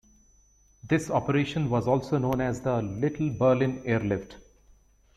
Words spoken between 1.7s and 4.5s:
also known as the "Little Berlin Airlift".